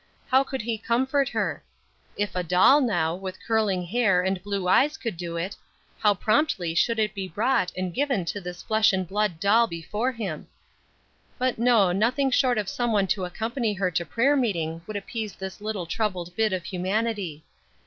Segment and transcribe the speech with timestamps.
[0.29, 1.63] How could he comfort her?
[2.17, 5.55] If a doll, now, with curling hair and blue eyes could do it,
[5.99, 10.11] how promptly should it be bought and given to this flesh and blood doll before
[10.11, 10.47] him.
[11.37, 15.35] But no, nothing short of some one to accompany her to prayer meeting would appease
[15.35, 17.43] this little troubled bit of humanity.